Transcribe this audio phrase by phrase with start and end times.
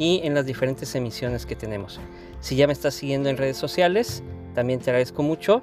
[0.00, 2.00] y en las diferentes emisiones que tenemos.
[2.40, 4.22] Si ya me estás siguiendo en redes sociales,
[4.54, 5.62] también te agradezco mucho.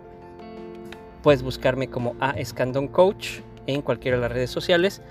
[1.23, 5.01] Puedes buscarme como A Escandón Coach en cualquiera de las redes sociales.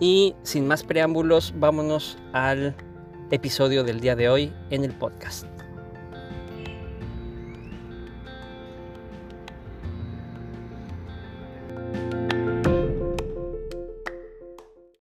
[0.00, 2.74] Y sin más preámbulos, vámonos al
[3.30, 5.46] episodio del día de hoy en el podcast.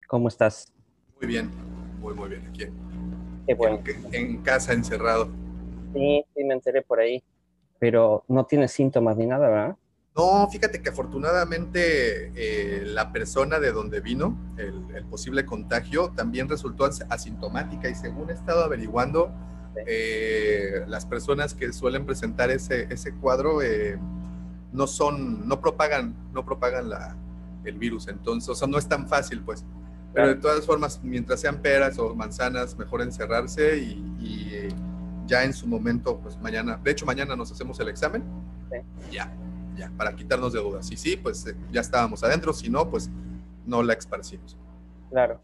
[0.08, 0.74] ¿Cómo estás?
[1.22, 1.50] Muy bien,
[2.02, 2.46] muy, muy bien.
[2.50, 2.66] Aquí
[3.52, 3.80] Qué bueno.
[4.12, 5.30] en, en casa, encerrado.
[5.94, 7.24] Sí, sí, me enteré por ahí.
[7.80, 9.76] Pero no tienes síntomas ni nada, ¿verdad?
[10.16, 16.48] No, fíjate que afortunadamente eh, la persona de donde vino, el, el, posible contagio, también
[16.50, 19.32] resultó as- asintomática y según he estado averiguando,
[19.74, 19.84] Sí.
[19.88, 23.98] eh, las personas que suelen presentar ese, ese cuadro eh,
[24.74, 27.16] no son, no propagan, no propagan la,
[27.64, 29.64] el virus, entonces, o sea, no es tan fácil, pues.
[30.14, 34.70] Pero de todas formas, mientras sean peras o manzanas, mejor encerrarse y, y, eh,
[35.26, 38.24] ya en su momento, pues mañana, de hecho mañana nos hacemos el examen,
[38.70, 38.78] Sí.
[39.12, 39.34] ya,
[39.78, 40.88] ya, para quitarnos de dudas.
[40.88, 43.10] Si sí, pues eh, ya estábamos adentro, si no, pues
[43.66, 44.58] no la esparcimos.
[45.10, 45.40] Claro.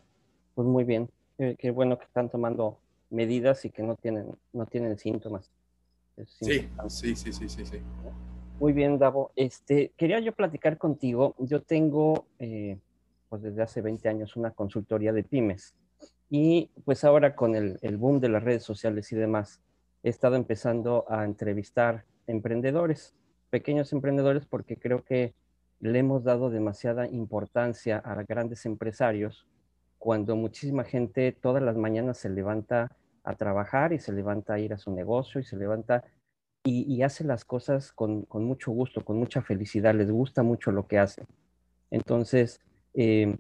[0.56, 1.10] Pues muy bien.
[1.38, 2.78] Qué, qué bueno que están tomando
[3.10, 5.50] medidas y que no tienen, no tienen síntomas.
[6.26, 7.80] Sí, sí, sí, sí, sí, sí.
[8.60, 9.32] Muy bien, Davo.
[9.36, 11.36] Este, quería yo platicar contigo.
[11.38, 12.80] Yo tengo, eh,
[13.30, 15.76] pues desde hace 20 años, una consultoría de pymes.
[16.30, 19.62] Y pues ahora con el, el boom de las redes sociales y demás,
[20.04, 23.16] he estado empezando a entrevistar emprendedores,
[23.50, 25.34] pequeños emprendedores, porque creo que
[25.80, 29.48] le hemos dado demasiada importancia a grandes empresarios
[29.98, 34.74] cuando muchísima gente todas las mañanas se levanta a trabajar y se levanta a ir
[34.74, 36.04] a su negocio y se levanta
[36.64, 40.72] y, y hace las cosas con, con, mucho gusto, con mucha felicidad, les gusta mucho
[40.72, 41.26] lo que hacen.
[41.92, 42.60] Entonces,
[42.94, 43.36] eh,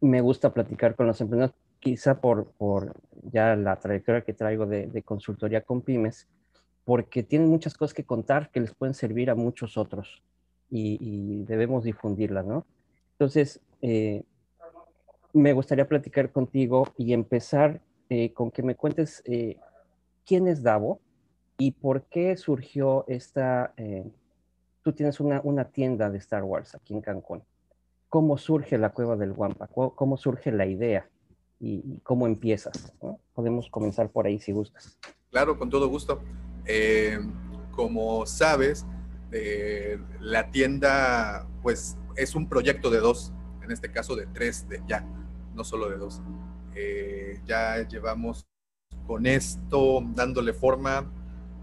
[0.00, 4.86] me gusta platicar con los emprendedores, quizá por, por ya la trayectoria que traigo de,
[4.86, 6.28] de, consultoría con pymes,
[6.84, 10.22] porque tienen muchas cosas que contar que les pueden servir a muchos otros
[10.70, 12.66] y, debemos difundirlas, ¿no?
[13.12, 14.24] Entonces, eh,
[15.32, 19.22] me gustaría platicar contigo y empezar eh, con que me cuentes
[20.24, 21.00] quién es Davo
[21.58, 23.74] y por qué surgió esta...
[24.82, 27.42] Tú tienes una, una, tienda de Star Wars aquí en Cancún.
[28.16, 29.66] ¿Cómo surge la cueva del Wampa?
[29.66, 31.06] ¿Cómo surge la idea?
[31.60, 32.94] ¿Y, cómo empiezas?
[33.34, 34.96] Podemos comenzar por ahí si gustas.
[35.30, 36.22] Claro, con todo gusto.
[36.64, 37.18] Eh,
[37.72, 38.86] como sabes,
[39.32, 44.82] eh, la tienda pues es un proyecto de dos, en este caso de tres, de
[44.88, 45.06] ya,
[45.54, 46.22] no solo de dos.
[46.74, 48.46] Eh, ya llevamos
[49.06, 51.04] con esto dándole forma,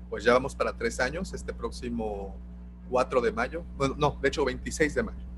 [0.07, 2.37] pues ya vamos para tres años, este próximo
[2.91, 5.32] 4 de mayo, bueno, no, de hecho 26 de mayo.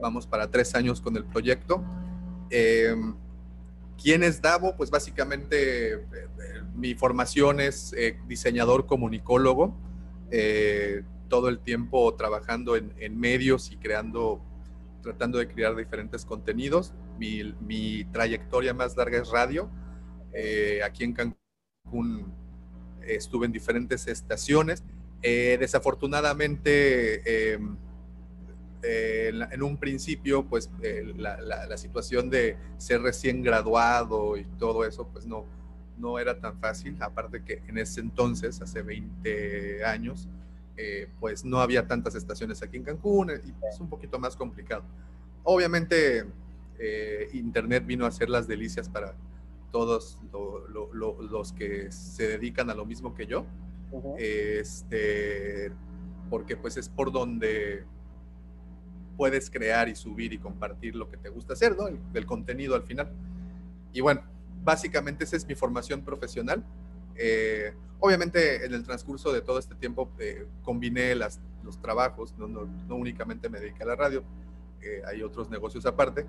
[0.00, 1.84] Vamos para tres años con el proyecto.
[2.50, 2.94] Eh,
[4.02, 4.76] ¿Quién es Davo?
[4.76, 6.00] Pues básicamente eh,
[6.74, 9.76] mi formación es eh, diseñador comunicólogo,
[10.30, 14.42] eh, todo el tiempo trabajando en, en, medios y creando,
[15.02, 16.94] tratando de crear diferentes contenidos.
[17.18, 19.70] Mi, mi trayectoria más larga es radio.
[20.32, 22.32] Eh, aquí en Cancún
[23.02, 24.82] estuve en diferentes estaciones.
[25.22, 27.58] Eh, desafortunadamente,
[28.82, 34.44] eh, en un principio, pues eh, la, la, la, situación de ser recién graduado y
[34.58, 35.44] todo eso, pues no,
[35.98, 36.96] no era tan fácil.
[37.00, 40.28] Aparte que en ese entonces, hace 20 años,
[40.76, 44.34] eh, pues no había tantas estaciones aquí en Cancún y es pues, un poquito más
[44.34, 44.82] complicado.
[45.44, 46.24] Obviamente,
[46.78, 49.14] eh, Internet vino a hacer las delicias para
[49.70, 53.44] todos lo, lo, lo, los que se dedican a lo mismo que yo.
[53.92, 54.16] Uh -huh.
[54.18, 55.70] Este,
[56.30, 57.84] porque pues es por donde
[59.20, 61.88] puedes crear y subir y compartir lo que te gusta hacer, ¿no?
[61.88, 63.12] El, el contenido al final.
[63.92, 64.22] Y bueno,
[64.64, 66.64] básicamente esa es mi formación profesional.
[67.16, 72.48] Eh, obviamente en el transcurso de todo este tiempo eh, combiné las, los trabajos, no,
[72.48, 74.24] no, no, únicamente me dediqué a la radio,
[74.80, 76.24] eh, hay otros negocios aparte,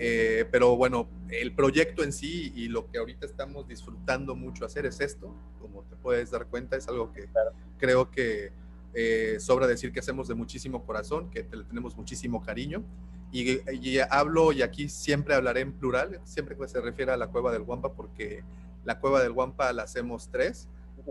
[0.00, 4.84] eh, pero bueno, el proyecto en sí y lo que ahorita estamos disfrutando mucho hacer
[4.84, 7.52] es esto, como te puedes dar cuenta, es algo que claro.
[7.78, 8.50] creo que
[8.94, 12.84] eh, sobra decir que hacemos de muchísimo corazón, que le tenemos muchísimo cariño.
[13.30, 17.28] Y, y, hablo, y aquí siempre hablaré en plural, siempre que se refiere a la
[17.28, 18.44] cueva del Guampa, porque
[18.84, 20.68] la cueva del Guampa la hacemos tres.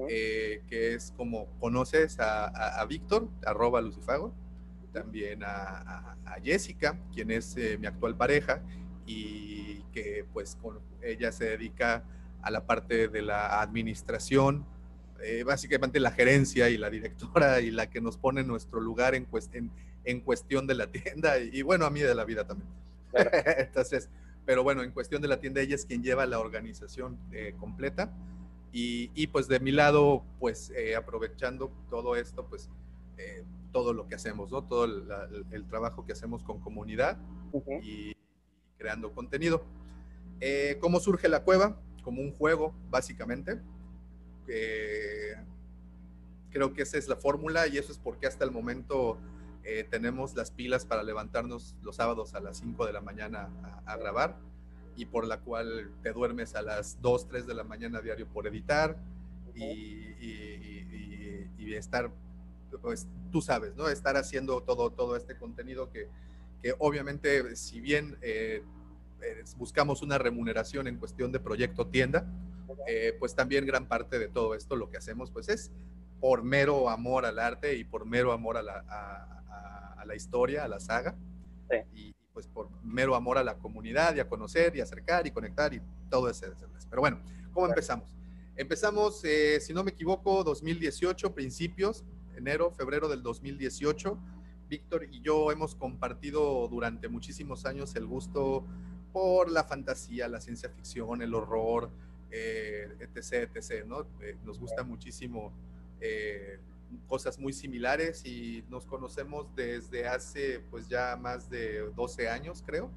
[0.09, 4.33] eh, que es como conoces a, Víctor, arroba Lucifago,
[4.93, 8.61] también a, Jessica, quien es eh, mi actual pareja
[9.05, 12.03] y que pues con ella se dedica
[12.41, 14.65] a la parte de la administración,
[15.23, 19.15] eh, básicamente la gerencia y la directora y la que nos pone en nuestro lugar
[19.15, 19.27] en,
[20.03, 22.69] en, cuestión de la tienda y, bueno, a mí de la vida también.
[23.57, 24.09] Entonces,
[24.45, 28.11] pero bueno, en cuestión de la tienda, ella es quien lleva la organización eh, completa.
[28.73, 32.69] Y, y, pues de mi lado, pues eh, aprovechando todo esto, pues
[33.71, 34.63] todo lo que hacemos, ¿no?
[34.63, 37.19] Todo el, trabajo que hacemos con comunidad
[37.83, 38.15] y
[38.79, 39.63] creando contenido.
[40.79, 41.79] ¿Cómo surge la cueva?
[42.03, 43.59] Como un juego, básicamente
[46.51, 49.17] creo que esa es la fórmula y eso es porque hasta el momento
[49.63, 53.49] eh, tenemos las pilas para levantarnos los sábados a las 5 de la mañana
[53.85, 54.37] a, grabar
[54.95, 58.47] y por la cual te duermes a las 2, 3 de la mañana diario por
[58.47, 58.97] editar
[59.55, 59.99] y,
[61.73, 62.11] estar,
[62.81, 63.87] pues tú sabes, ¿no?
[63.87, 66.09] Estar haciendo todo, todo este contenido que,
[66.61, 68.61] que obviamente si bien eh,
[69.55, 72.27] buscamos una remuneración en cuestión de proyecto tienda,
[72.87, 75.71] eh, pues también gran parte de todo esto lo que hacemos pues es
[76.19, 78.85] por mero amor al arte y por mero amor a la,
[79.97, 81.15] a, la historia, a la saga.
[81.93, 85.73] Y pues por mero amor a la comunidad y a conocer y acercar y conectar
[85.73, 86.47] y todo ese.
[86.89, 87.19] Pero bueno,
[87.53, 88.09] ¿cómo empezamos?
[88.55, 92.03] Empezamos, eh, si no me equivoco, 2018, principios,
[92.35, 94.17] enero, febrero del 2018.
[94.69, 98.65] Víctor y yo hemos compartido durante muchísimos años el gusto
[99.11, 101.91] por la fantasía, la ciencia ficción, el horror,
[102.31, 104.07] eh, etc., etc., ¿no?
[104.21, 105.51] Eh, nos gusta muchísimo
[105.99, 106.59] eh,
[107.07, 112.89] cosas muy similares y nos conocemos desde hace pues ya más de 12 años, creo.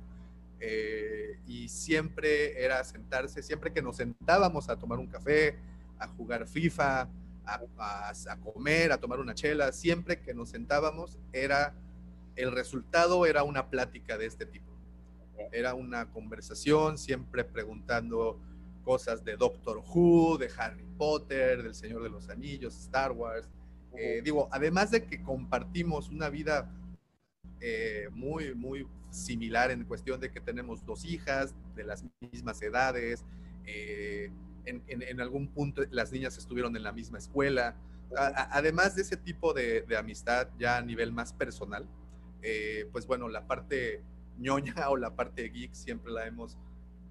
[1.47, 5.59] y siempre era sentarse, siempre que nos sentábamos a tomar un café,
[5.99, 7.09] a jugar FIFA,
[7.45, 7.61] a,
[8.29, 11.75] a, comer, a tomar una chela, siempre que nos sentábamos era,
[12.37, 14.73] el resultado era una plática de este tipo.
[15.53, 18.41] Era una conversación, siempre preguntando
[18.85, 23.49] cosas de Doctor Who, de Harry Potter, del Señor de los Anillos, Star Wars.
[23.97, 26.71] Eh, digo, además de que compartimos una vida
[27.61, 33.25] eh, muy, muy similar en cuestión de que tenemos dos hijas de las mismas edades,
[33.67, 34.31] eh,
[34.67, 37.77] en, algún punto las niñas estuvieron en la misma escuela.
[38.17, 41.87] además de ese tipo de, de, amistad ya a nivel más personal,
[42.93, 44.03] pues bueno, la parte
[44.39, 46.57] ñoña o la parte geek siempre la hemos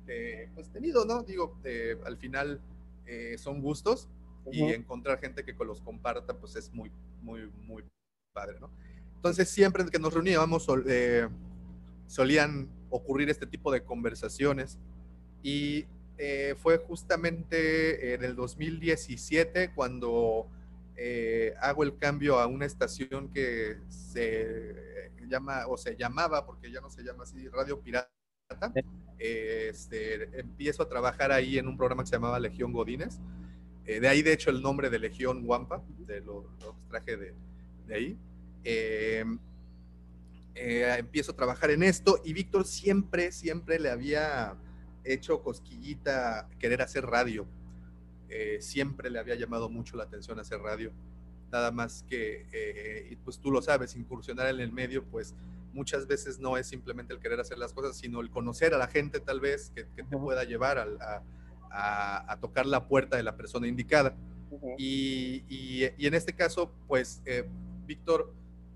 [0.07, 1.23] eh, pues tenido, ¿no?
[1.23, 2.59] Digo, eh, al final
[3.05, 4.09] eh, son gustos
[4.51, 6.91] y encontrar gente que los comparta, pues es muy,
[7.21, 7.83] muy, muy
[8.33, 8.69] padre, ¿no?
[9.15, 10.67] Entonces siempre que nos reuníamos
[12.07, 14.77] solían ocurrir este tipo de conversaciones
[15.41, 15.85] y
[16.57, 20.49] fue justamente en el 2017 cuando
[21.61, 26.89] hago el cambio a una estación que se llama o se llamaba, porque ya no
[26.89, 28.11] se llama así, Radio Pirata
[29.19, 33.19] este, empiezo a trabajar ahí en un programa que se llamaba Legión Godines.
[33.85, 37.33] Eh, de ahí, de hecho, el nombre de Legión Wampa, de lo, lo traje de,
[37.93, 38.17] ahí.
[38.63, 39.39] Em,
[40.55, 44.55] eh, empiezo a trabajar en esto y Víctor siempre, siempre le había
[45.03, 47.45] hecho cosquillita querer hacer radio.
[48.29, 50.91] Eh, siempre le había llamado mucho la atención hacer radio.
[51.51, 55.35] Nada más que, pues tú lo sabes, incursionar en el medio, pues
[55.73, 58.87] muchas veces no es simplemente el querer hacer las cosas, sino el conocer a la
[58.87, 64.15] gente tal vez que, te pueda llevar a, tocar la puerta de la persona indicada.
[64.77, 67.49] y, en este caso, pues eh,
[67.85, 68.33] Víctor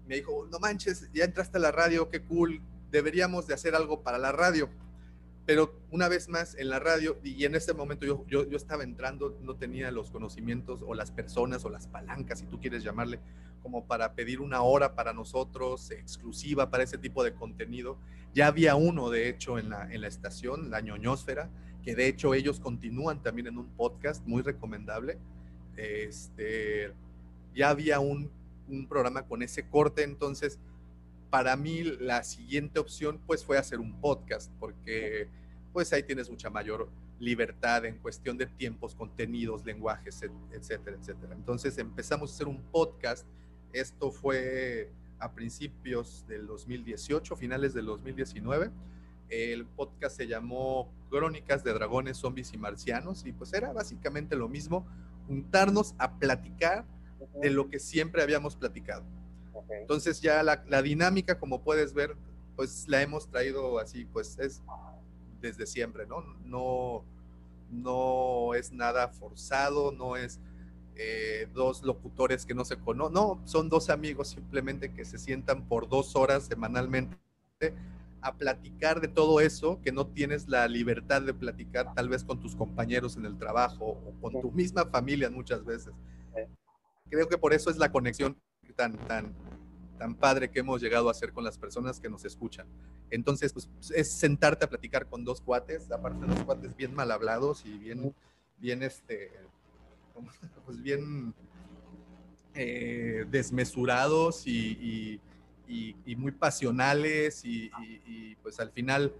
[0.07, 2.61] me dijo, no manches, ya entraste a la radio, qué cool,
[2.91, 4.69] deberíamos de hacer algo para la radio.
[5.45, 8.83] Pero una vez más, en la radio, y en ese momento yo, yo, yo estaba
[8.83, 13.19] entrando, no tenía los conocimientos o las personas o las palancas, si tú quieres llamarle,
[13.67, 17.97] como para pedir una hora para nosotros, exclusiva para ese tipo de contenido.
[18.33, 21.49] Ya había uno, de hecho, en la, en la estación, la ñoñosfera,
[21.83, 25.17] que de hecho ellos continúan también en un podcast muy recomendable.
[25.75, 26.93] Este,
[27.53, 28.31] ya había un,
[28.69, 30.59] un programa con ese corte, entonces
[31.29, 35.27] para mí la siguiente opción pues fue hacer un podcast, porque
[35.73, 40.21] pues ahí tienes mucha mayor libertad en cuestión de tiempos, contenidos, lenguajes,
[40.53, 41.33] etcétera, etcétera.
[41.33, 43.27] Entonces empezamos a hacer un podcast
[43.73, 48.71] esto fue a principios del 2018, finales del 2019.
[49.29, 54.47] El podcast se llamó Crónicas de Dragones, Zombies y Marcianos y pues era básicamente lo
[54.47, 54.85] mismo,
[55.27, 56.85] juntarnos a platicar
[57.41, 59.03] de lo que siempre habíamos platicado.
[59.69, 62.15] Entonces ya la, dinámica, como puedes ver,
[62.55, 64.63] pues la hemos traído así, pues es
[65.41, 66.21] desde siempre, ¿no?
[66.45, 67.03] No,
[67.69, 70.39] no es nada forzado, no es
[70.99, 75.67] eh, dos locutores que no se conocen, no, son dos amigos simplemente que se sientan
[75.67, 77.17] por dos horas semanalmente
[78.21, 82.39] a platicar de todo eso que no tienes la libertad de platicar tal vez con
[82.39, 85.93] tus compañeros en el trabajo o con tu misma familia muchas veces.
[87.09, 88.35] Creo que por eso es la conexión
[88.75, 89.33] tan, tan,
[89.97, 92.67] tan padre que hemos llegado a hacer con las personas que nos escuchan.
[93.09, 97.11] Entonces, pues es sentarte a platicar con dos cuates, aparte de dos cuates bien mal
[97.11, 98.13] hablados y bien,
[98.57, 99.31] bien, este,
[100.65, 101.33] pues bien
[102.53, 105.21] eh, desmesurados y,
[105.67, 107.69] y, muy pasionales y,
[108.41, 109.13] pues al final,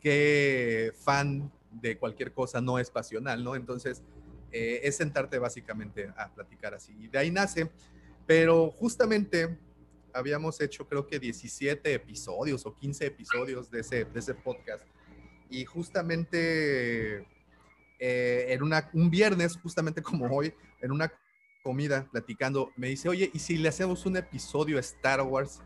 [0.00, 3.54] qué fan de cualquier cosa no es pasional, ¿no?
[3.54, 4.02] Entonces,
[4.50, 6.92] eh, es sentarte básicamente a platicar así.
[6.98, 7.70] Y de ahí nace,
[8.26, 9.58] pero justamente
[10.12, 14.84] habíamos hecho creo que 17 episodios o 15 episodios de ese, de ese podcast.
[15.50, 17.26] Y justamente
[17.98, 21.12] eh, en una, un viernes, justamente como hoy, en una
[21.62, 25.60] comida platicando, me dice, oye, ¿y si le hacemos un episodio Star Wars?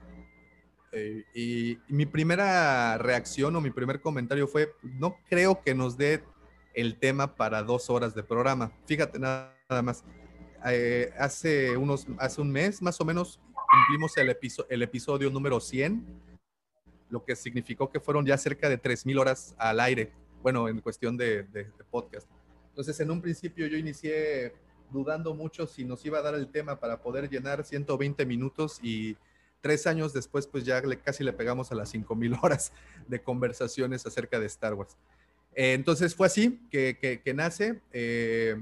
[0.92, 6.24] Eh, y, mi primera reacción o mi primer comentario fue, no creo que nos dé
[6.74, 8.72] el tema para dos horas de programa.
[8.86, 10.04] Fíjate nada, más.
[10.66, 14.36] Eh, hace, unos, hace un mes más o menos cumplimos el,
[14.68, 16.04] el episodio número 100,
[17.08, 21.16] lo que significó que fueron ya cerca de 3.000 horas al aire, bueno, en cuestión
[21.16, 21.46] de,
[21.90, 22.28] podcast.
[22.68, 24.54] Entonces, en un principio yo inicié
[24.90, 29.16] dudando mucho si nos iba a dar el tema para poder llenar 120 minutos y
[29.60, 32.72] tres años después, pues ya casi le pegamos a las 5.000 horas
[33.06, 34.96] de conversaciones acerca de Star Wars.
[35.54, 38.56] Eh, entonces fue así que, que, nace eh,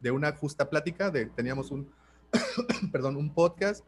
[0.00, 1.90] de una justa plática, de, teníamos un,
[2.92, 3.84] perdón, un podcast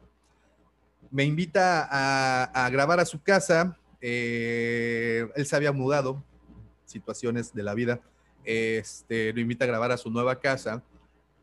[1.12, 3.78] me invita a, grabar a su casa.
[4.00, 6.24] Eh, él se había mudado,
[6.92, 8.00] situaciones de la vida.
[8.44, 10.82] Este, lo invita a grabar a su nueva casa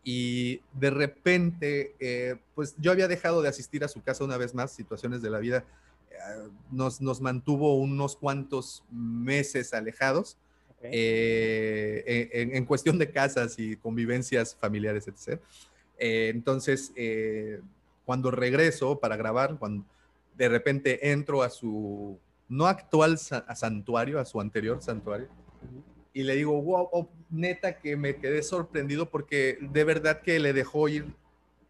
[0.03, 4.53] y de repente, eh, pues yo había dejado de asistir a su casa una vez
[4.53, 5.65] más, situaciones de la vida.
[6.11, 10.37] Eh, nos, nos, mantuvo unos cuantos meses alejados
[10.81, 15.41] en, en, cuestión de casas y convivencias familiares, etc.
[15.97, 16.93] entonces,
[18.05, 19.85] cuando regreso para grabar, cuando
[20.39, 22.17] de repente entro a su
[22.49, 25.29] no actual santuario, a su anterior santuario,
[26.13, 30.53] y le digo, wow, oh, neta que me quedé sorprendido porque de verdad que le
[30.53, 31.05] dejó ir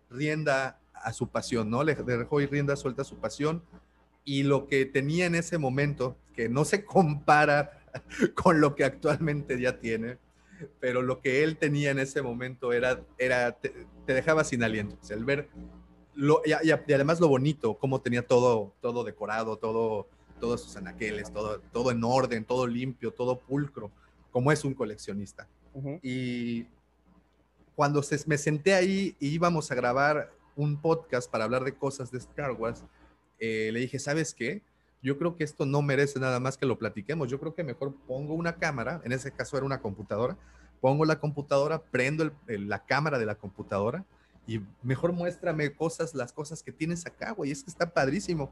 [0.09, 1.83] rienda a su pasión, ¿no?
[1.83, 3.61] Le dejó ir rienda suelta a su pasión
[4.23, 7.79] y lo que tenía en ese momento, que no se compara
[8.35, 10.17] con lo que actualmente ya tiene,
[10.79, 13.73] pero lo que él tenía en ese momento era, era te,
[14.05, 14.97] dejaba sin aliento.
[15.09, 15.49] el ver
[16.45, 20.09] y, además lo bonito, cómo tenía todo, todo decorado, todo,
[20.39, 23.91] todos sus anaqueles, todo, todo en orden, todo limpio, todo pulcro,
[24.31, 25.47] como es un coleccionista.
[26.01, 26.65] Y
[27.75, 32.11] cuando se, me senté ahí y íbamos a grabar un podcast para hablar de cosas
[32.11, 32.83] de Star Wars,
[33.39, 34.61] eh, le dije, ¿sabes qué?
[35.01, 37.29] Yo creo que esto no merece nada más que lo platiquemos.
[37.29, 40.37] Yo creo que mejor pongo una cámara, en ese caso era una computadora,
[40.81, 44.05] pongo la computadora, prendo la cámara de la computadora
[44.49, 48.51] y mejor muéstrame cosas, las cosas que tienes acá, güey, es que está padrísimo.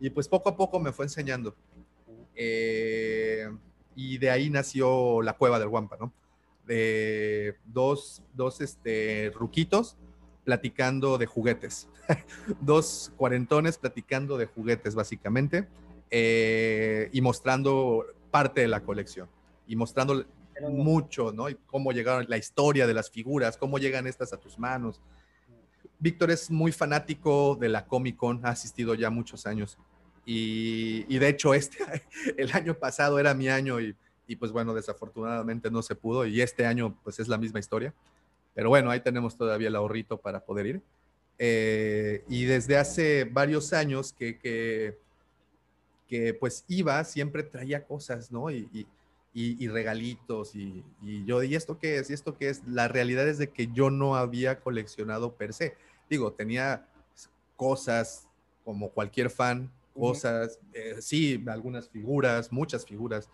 [0.00, 1.54] Y pues poco a poco me fue enseñando.
[2.34, 3.48] Eh,
[3.94, 6.12] y de ahí nació la cueva del Guampa, ¿no?
[6.66, 9.96] De dos, dos este, ruquitos
[10.44, 11.88] platicando de juguetes.
[12.60, 15.66] dos cuarentones platicando de juguetes, básicamente,
[16.10, 19.28] eh, y mostrando parte de la colección.
[19.66, 20.24] Y mostrando
[20.70, 21.48] mucho, ¿no?
[21.48, 25.00] Y cómo llegaron, la historia de las figuras, cómo llegan estas a tus manos,
[25.98, 29.78] Víctor es muy fanático de la Comic Con, ha asistido ya muchos años.
[30.28, 31.78] Y, de hecho, este,
[32.36, 33.94] el año pasado era mi año y,
[34.36, 37.94] pues bueno, desafortunadamente no se pudo y este año pues es la misma historia.
[38.54, 40.82] Pero bueno, ahí tenemos todavía el ahorrito para poder ir.
[41.38, 44.38] Eh, y desde hace varios años que,
[46.08, 48.50] que, pues iba, siempre traía cosas, ¿no?
[48.50, 48.86] Y,
[49.32, 50.82] y regalitos y,
[51.26, 52.08] yo, ¿y esto qué es?
[52.10, 52.62] ¿Y esto qué es?
[52.66, 55.76] La realidad es de que yo no había coleccionado per se
[56.08, 56.86] digo, tenía
[57.56, 58.28] cosas
[58.64, 63.30] como cualquier fan, cosas, eh, sí, algunas figuras, muchas figuras,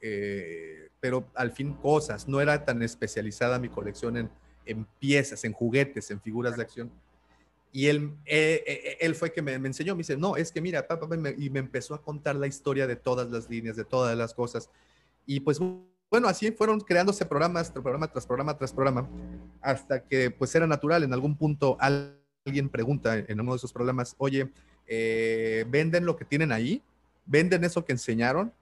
[0.00, 4.30] eh, pero al fin cosas, no era tan especializada mi colección en,
[4.64, 6.90] en piezas, en juguetes, en figuras de acción.
[7.72, 10.86] Y él, eh, él fue que me, me, enseñó, me dice, no, es que mira,
[10.86, 11.06] papá,
[11.36, 14.70] y me empezó a contar la historia de todas las líneas, de todas las cosas.
[15.26, 15.60] Y pues
[16.10, 19.08] bueno, así fueron creándose programas, programa tras programa tras programa,
[19.60, 24.14] hasta que pues era natural, en algún punto alguien pregunta en uno de esos programas,
[24.18, 24.52] oye,
[24.86, 26.82] eh, ¿venden lo que tienen ahí?
[27.24, 28.52] ¿Venden eso que enseñaron?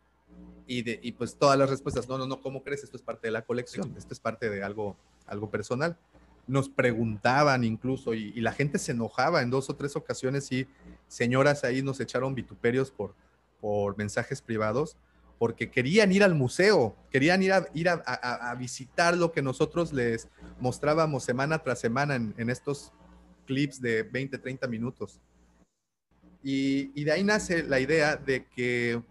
[0.66, 2.84] Y, de, y, pues todas las respuestas, no, no, no, ¿cómo crees?
[2.84, 5.98] Esto es parte de la colección, esto es parte de algo, algo personal.
[6.46, 10.66] nos preguntaban incluso y, la gente se enojaba en dos o tres ocasiones y
[11.06, 13.14] señoras ahí nos echaron vituperios por,
[13.60, 14.96] por mensajes privados
[15.38, 20.28] porque querían ir al museo, querían ir a, ir a, visitar lo que nosotros les
[20.60, 22.92] mostrábamos semana tras semana en, estos
[23.46, 25.20] clips de 20, 30 minutos.
[26.46, 29.02] Y, de ahí nace la idea de que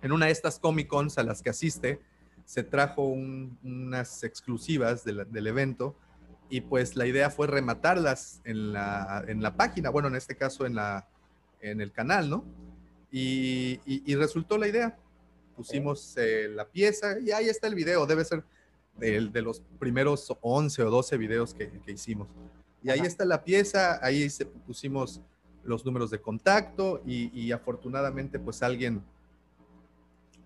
[0.00, 2.00] en una de estas Comic Cons a las que asiste,
[2.46, 5.94] se trajo unas exclusivas del evento
[6.48, 10.64] y pues la idea fue rematarlas en la, en la página, bueno, en este caso
[10.64, 11.08] en, la,
[11.60, 12.44] en el canal, ¿no?
[13.10, 14.96] Y, y, resultó la idea.
[15.56, 18.44] Pusimos eh, la pieza y ahí está el video, debe ser
[18.96, 22.28] de, de los primeros 11 o 12 videos que, que hicimos.
[22.82, 25.20] Y ahí está la pieza, ahí se pusimos
[25.66, 29.02] los números de contacto y, y afortunadamente pues alguien,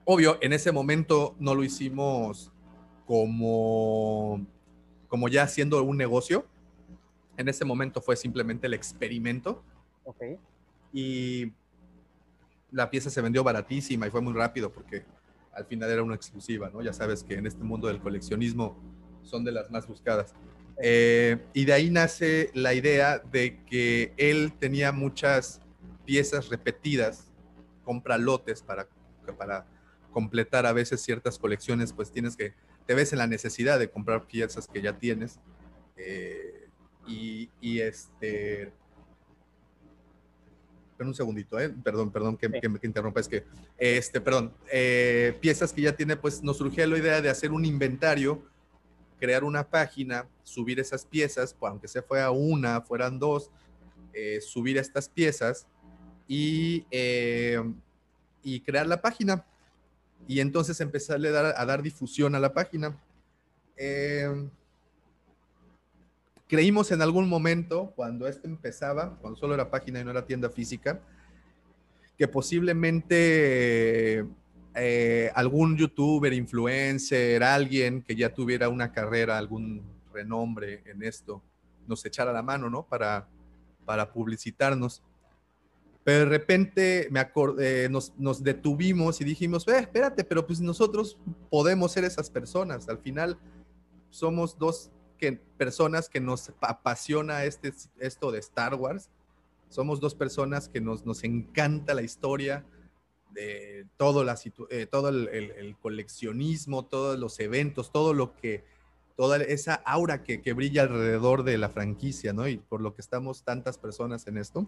[0.04, 2.52] obvio, en ese momento no lo hicimos
[3.06, 4.44] como
[5.10, 6.46] como ya haciendo un negocio.
[7.36, 9.62] En ese momento fue simplemente el experimento.
[10.04, 10.22] Ok.
[10.92, 11.52] Y
[12.70, 15.04] la pieza se vendió baratísima y fue muy rápido porque
[15.52, 16.80] al final era una exclusiva, ¿no?
[16.80, 18.76] Ya sabes que en este mundo del coleccionismo
[19.22, 20.32] son de las más buscadas.
[20.82, 25.60] Eh, y de ahí nace la idea de que él tenía muchas
[26.06, 27.30] piezas repetidas,
[27.84, 28.88] compra lotes para,
[29.36, 29.66] para
[30.10, 32.54] completar a veces ciertas colecciones, pues tienes que
[32.86, 35.38] te ves en la necesidad de comprar piezas que ya tienes.
[35.96, 36.68] Eh,
[37.06, 38.72] y, este.
[40.96, 41.70] Perdón un segundito, ¿eh?
[41.82, 43.44] perdón, perdón que, me interrumpa, es que,
[43.78, 44.52] este, perdón,
[45.40, 48.42] piezas que ya tiene, pues nos surgió la idea de hacer un inventario,
[49.20, 53.50] crear una página, subir esas piezas, pues, aunque se fuera una, fueran dos,
[54.12, 55.68] eh, subir estas piezas
[56.26, 56.84] y,
[58.42, 59.44] y crear la página
[60.26, 62.96] y entonces empezarle a dar, a dar difusión a la página.
[63.76, 64.48] Eh,
[66.46, 70.50] creímos en algún momento, cuando esto empezaba, cuando solo era página y no era tienda
[70.50, 71.00] física,
[72.18, 74.26] que posiblemente
[74.82, 81.42] eh, algún youtuber, influencer, alguien que ya tuviera una carrera, algún renombre en esto,
[81.86, 82.86] nos echara la mano, ¿no?
[82.86, 83.28] Para,
[83.84, 85.02] para publicitarnos.
[86.02, 91.18] Pero de repente me acordé, nos, nos, detuvimos y dijimos, eh, espérate, pero pues nosotros
[91.50, 92.88] podemos ser esas personas.
[92.88, 93.38] Al final
[94.08, 99.10] somos dos que, personas que nos apasiona este, esto de Star Wars.
[99.68, 102.64] Somos dos personas que nos, nos encanta la historia,
[103.32, 104.38] de todo, la,
[104.70, 108.64] eh, todo el, el, coleccionismo, todos los eventos, todo lo que,
[109.16, 112.48] toda esa aura que, que brilla alrededor de la franquicia, ¿no?
[112.48, 114.66] Y por lo que estamos tantas personas en esto.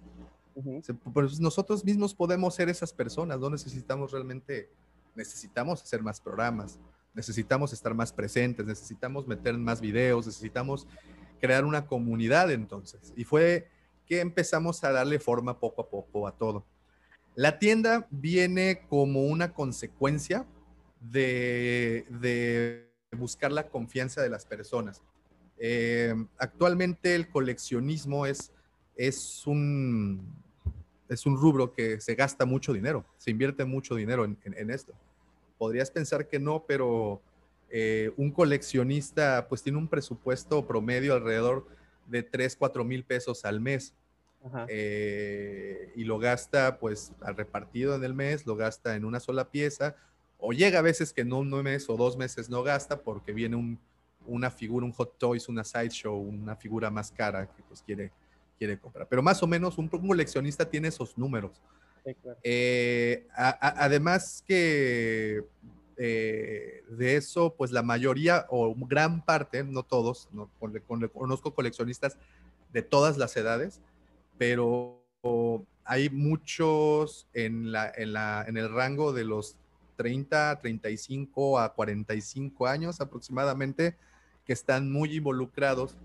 [1.14, 4.68] Pues nosotros mismos podemos ser esas personas, no necesitamos realmente,
[5.14, 6.78] necesitamos hacer más programas,
[7.14, 10.86] necesitamos estar más presentes, necesitamos meter más videos, necesitamos
[11.40, 13.12] crear una comunidad entonces.
[13.16, 13.68] Y fue
[14.06, 16.64] que empezamos a darle forma poco a poco a todo.
[17.34, 20.46] La tienda viene como una consecuencia
[21.00, 25.02] de, buscar la confianza de las personas.
[25.58, 28.52] Eh, actualmente el coleccionismo es,
[28.96, 30.34] es un,
[31.08, 34.92] es un rubro que se gasta mucho dinero, se invierte mucho dinero en, esto.
[35.58, 37.22] Podrías pensar que no, pero
[37.70, 41.66] eh, un coleccionista pues tiene un presupuesto promedio alrededor
[42.06, 43.94] de 3, 4 mil pesos al mes.
[44.68, 49.50] Eh, y lo gasta pues al repartido en el mes, lo gasta en una sola
[49.50, 49.94] pieza,
[50.38, 53.78] o llega a veces que en un mes o dos meses no gasta porque viene
[54.26, 58.12] una figura, un hot toys, una sideshow, una figura más cara que pues quiere
[58.62, 59.08] quiere comprar.
[59.08, 61.60] Pero más o menos un, coleccionista tiene esos números.
[62.44, 65.44] Eh, además que
[65.96, 70.48] eh, de eso, pues la mayoría o gran parte, no todos, no,
[71.12, 72.16] conozco coleccionistas
[72.72, 73.80] de todas las edades,
[74.42, 75.04] pero
[75.84, 79.54] hay muchos en, la, en, la, en el rango de los
[79.94, 83.96] 30, 35 a 45 años aproximadamente,
[84.44, 85.96] que están muy involucrados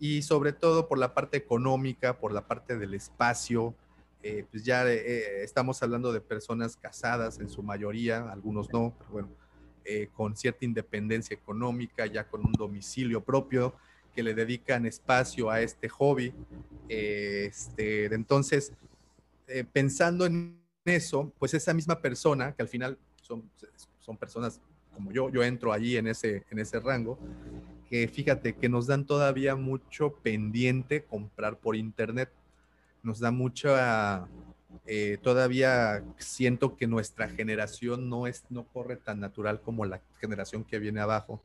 [0.00, 3.74] y sobre todo por la parte económica, por la parte del espacio.
[4.22, 9.10] Eh, pues ya eh, estamos hablando de personas casadas en su mayoría, algunos no, pero
[9.10, 9.28] bueno,
[9.84, 13.74] eh, con cierta independencia económica, ya con un domicilio propio,
[14.22, 16.32] le dedican espacio a este hobby.
[16.88, 18.72] este, entonces,
[19.72, 23.50] pensando en eso, pues esa misma persona, que al final son,
[23.98, 24.60] son personas
[24.98, 27.20] como yo, yo entro allí en ese, en ese rango,
[27.88, 32.30] que fíjate que nos dan todavía mucho pendiente comprar por internet.
[33.04, 34.26] Nos da mucha,
[34.86, 40.64] eh, todavía siento que nuestra generación no, es, no corre tan natural como la generación
[40.64, 41.40] que viene abajo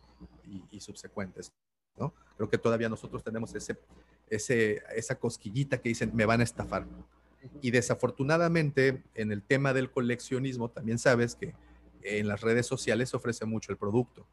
[0.72, 1.54] y, subsecuentes.
[1.98, 2.14] ¿No?
[2.38, 3.78] Creo que todavía nosotros tenemos ese,
[4.30, 6.86] ese, esa cosquillita que dicen, me van a estafar.
[7.62, 11.54] Y desafortunadamente, en el tema del coleccionismo, también sabes que
[12.02, 14.26] en las redes sociales se ofrece mucho el producto.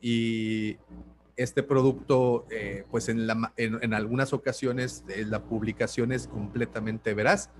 [0.00, 0.76] Y
[1.36, 7.50] este producto, eh, pues en, en, algunas ocasiones eh, la publicación es completamente veraz,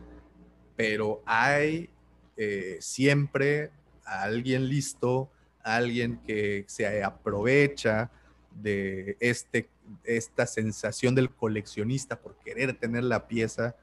[0.76, 1.90] pero hay
[2.36, 3.70] eh, siempre
[4.04, 5.30] alguien listo,
[5.62, 8.10] alguien que se aprovecha
[8.54, 9.68] de este,
[10.04, 13.76] esta sensación del coleccionista por querer tener la pieza,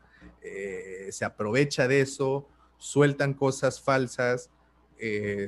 [1.09, 4.49] se aprovecha de eso, sueltan cosas falsas,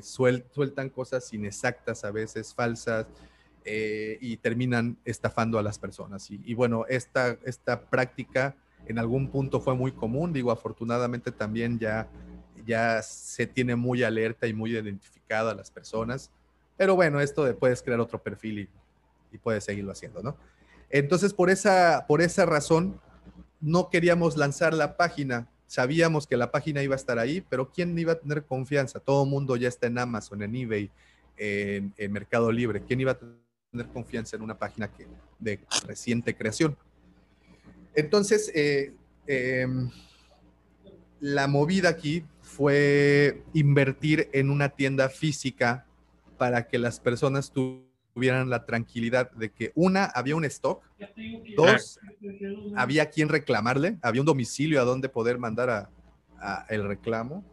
[0.01, 3.08] sueltan cosas inexactas a veces, falsas,
[3.65, 6.32] eh, y terminan estafando a las personas.
[6.32, 8.55] Y, bueno, esta, esta práctica
[8.88, 12.08] en algún punto fue muy común, digo, afortunadamente también ya,
[12.65, 16.32] ya se tiene muy alerta y muy identificado a las personas,
[16.77, 18.69] pero bueno, esto de puedes crear otro perfil y,
[19.31, 20.37] y puedes seguirlo haciendo, ¿no?
[20.89, 22.99] Entonces, por esa, por esa razón,
[23.61, 25.49] no queríamos lanzar la página.
[25.67, 28.99] Sabíamos que la página iba a estar ahí, pero ¿quién iba a tener confianza?
[28.99, 30.89] Todo el mundo ya está en Amazon, en eBay,
[31.37, 32.81] en, Mercado Libre.
[32.81, 36.77] ¿Quién iba a tener tener confianza en una página que, de reciente creación.
[37.95, 38.93] Entonces, eh,
[39.27, 39.89] em,
[41.19, 45.85] la movida aquí fue invertir en una tienda física
[46.37, 47.88] para que las personas tuvieran
[48.19, 50.84] la tranquilidad de que una, había un stock,
[51.55, 51.99] dos,
[52.75, 57.43] había quien reclamarle, había un domicilio a donde poder mandar a, el reclamo,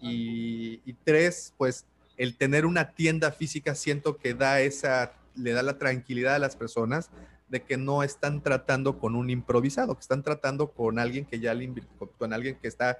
[0.00, 5.62] y, y tres, pues el tener una tienda física siento que da esa le da
[5.62, 7.10] la tranquilidad a las personas
[7.48, 11.54] de que no están tratando con un improvisado, que están tratando con alguien que ya
[11.54, 11.72] le
[12.18, 12.98] con alguien que está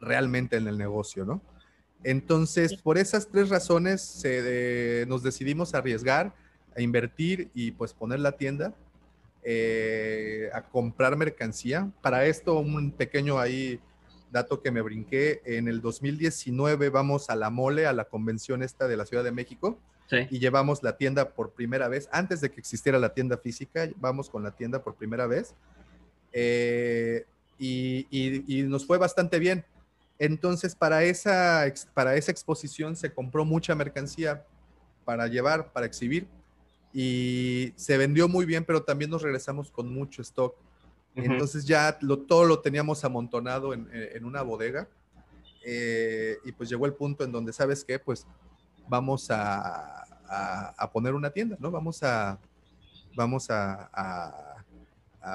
[0.00, 1.40] realmente en el negocio, ¿no?
[2.04, 4.22] Entonces, por esas tres razones
[5.06, 6.34] nos decidimos arriesgar,
[6.76, 8.74] a invertir y pues poner la tienda,
[9.42, 11.90] eh, a comprar mercancía.
[12.02, 13.80] Para esto, un pequeño ahí
[14.30, 18.86] dato que me brinqué, en el 2019 vamos a la mole, a la convención esta
[18.86, 19.78] de la Ciudad de México,
[20.30, 24.30] y llevamos la tienda por primera vez, antes de que existiera la tienda física, vamos
[24.30, 25.54] con la tienda por primera vez.
[26.32, 27.26] Eh,
[27.58, 29.64] y, nos fue bastante bien.
[30.18, 34.44] Entonces, para esa, para esa exposición se compró mucha mercancía
[35.04, 36.26] para llevar, para exhibir,
[36.92, 40.54] y se vendió muy bien, pero también nos regresamos con mucho stock.
[41.14, 44.88] Entonces ya lo, todo lo teníamos amontonado en, una bodega.
[45.64, 47.98] Eh, y pues llegó el punto en donde, ¿sabes qué?
[47.98, 48.26] Pues
[48.88, 50.04] vamos a,
[50.92, 51.70] poner una tienda, ¿no?
[51.70, 52.38] Vamos a,
[53.16, 54.54] vamos a,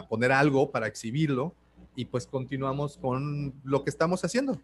[0.10, 1.54] poner algo para exhibirlo
[1.96, 4.60] y pues continuamos con lo que estamos haciendo.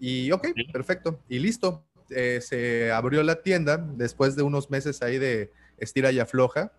[0.00, 1.84] Y ok, perfecto, y listo.
[2.08, 6.72] Eh, se abrió la tienda después de unos meses ahí de estira y afloja.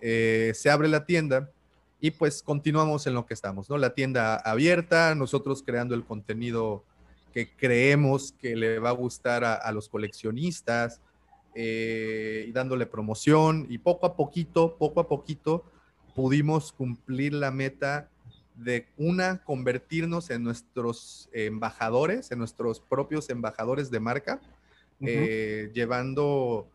[0.00, 1.50] Eh, se abre la tienda
[2.00, 3.76] y pues continuamos en lo que estamos, ¿no?
[3.76, 6.84] La tienda abierta, nosotros creando el contenido
[7.32, 11.00] que creemos que le va a gustar a, los coleccionistas
[11.54, 15.64] eh, y dándole promoción y poco a poquito, poco a poquito
[16.14, 18.08] pudimos cumplir la meta
[18.54, 24.40] de una, convertirnos en nuestros embajadores, en nuestros propios embajadores de marca,
[25.00, 26.68] eh, llevando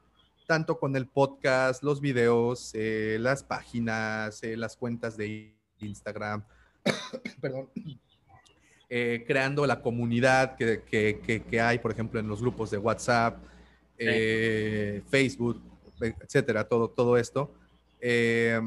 [0.47, 6.43] tanto con el podcast, los videos, eh, las páginas, las cuentas de Instagram,
[7.41, 7.69] perdón,
[8.89, 13.37] eh, creando la comunidad que, hay, por ejemplo, en los grupos de WhatsApp,
[13.97, 15.61] eh, Facebook,
[15.99, 17.53] etcétera, todo, todo esto.
[17.99, 18.59] Eh,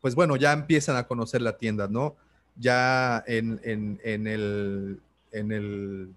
[0.00, 2.16] pues bueno, ya empiezan a conocer la tienda, ¿no?
[2.58, 5.00] Ya en, el,
[5.32, 6.14] en el,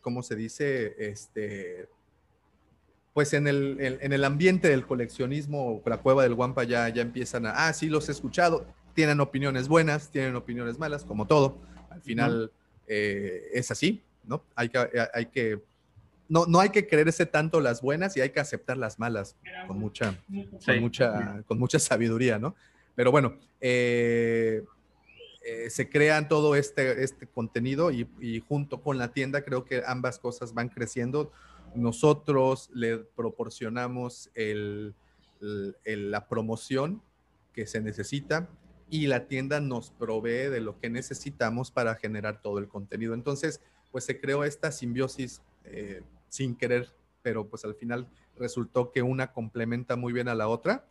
[0.00, 0.94] ¿cómo se dice?
[0.98, 1.88] Este,
[3.12, 7.46] pues en el, en, el ambiente del coleccionismo, la cueva del Guampa ya, ya empiezan
[7.46, 11.58] a, ah, sí, los he escuchado, tienen opiniones buenas, tienen opiniones malas, como todo
[11.90, 12.50] al final
[12.86, 14.42] eh, es así, ¿no?
[14.54, 15.60] Hay que, eh, hay que
[16.28, 19.78] no, no hay que creerse tanto las buenas y hay que aceptar las malas con
[19.78, 20.18] mucha,
[20.64, 22.56] con mucha, con mucha sabiduría, ¿no?
[22.94, 24.62] Pero bueno, eh,
[25.68, 30.54] se crean todo este, este contenido y, junto con la tienda creo que ambas cosas
[30.54, 31.32] van creciendo.
[31.74, 34.30] Nosotros le proporcionamos
[35.40, 37.02] la promoción
[37.52, 38.48] que se necesita
[38.90, 43.14] y la tienda nos provee de lo que necesitamos para generar todo el contenido.
[43.14, 49.02] Entonces, pues se creó esta simbiosis eh, sin querer, pero pues al final resultó que
[49.02, 50.86] una complementa muy bien a la otra.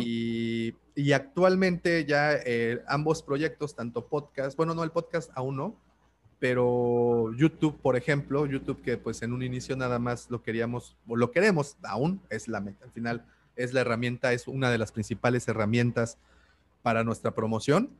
[0.00, 0.74] Y,
[1.12, 5.76] actualmente ya eh, ambos proyectos, tanto podcast, bueno, no el podcast aún no,
[6.38, 11.16] pero YouTube, por ejemplo, YouTube que pues en un inicio nada más lo queríamos, o
[11.16, 12.84] lo queremos aún, es la meta.
[12.84, 13.24] Al final
[13.56, 16.18] es la herramienta, es una de las principales herramientas
[16.82, 17.90] para nuestra promoción.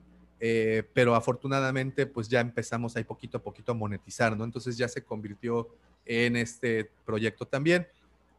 [0.40, 4.44] Eh, pero afortunadamente pues ya empezamos ahí poquito a poquito a monetizar, ¿no?
[4.44, 5.68] Entonces ya se convirtió
[6.06, 7.88] en este proyecto también.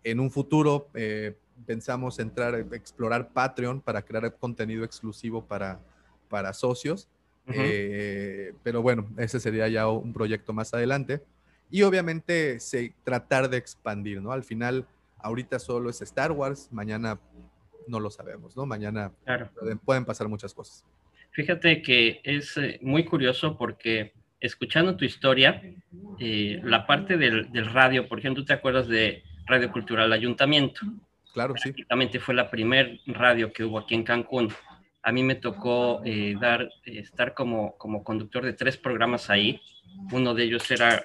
[0.03, 5.79] En un futuro eh, pensamos entrar, explorar Patreon para crear contenido exclusivo para,
[6.29, 7.09] para socios.
[7.51, 11.23] Eh, pero bueno, ese sería ya un proyecto más adelante.
[11.71, 14.31] Y obviamente se, tratar de expandir, ¿no?
[14.31, 14.87] Al final,
[15.19, 17.19] ahorita solo es Star Wars, mañana
[17.87, 18.65] no lo sabemos, ¿no?
[18.65, 19.11] Mañana
[19.85, 20.85] pueden pasar muchas cosas.
[21.31, 25.61] Fíjate que es eh, muy curioso porque escuchando tu historia,
[26.19, 30.81] eh, la parte del, del, radio, por ejemplo, ¿tú te acuerdas de Radio Cultural Ayuntamiento?
[31.33, 31.69] Claro, sí.
[31.69, 34.53] Prácticamente fue la primer radio que hubo aquí en Cancún.
[35.01, 39.61] A mí me tocó eh, dar, estar como, como conductor de tres programas ahí.
[40.11, 41.01] Uno de ellos era